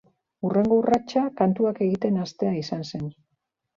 Hurrengo 0.47 0.77
urratsa 0.79 1.23
kantuak 1.41 1.81
egiten 1.89 2.19
hastea 2.25 2.57
izan 2.65 2.85
zen. 2.89 3.09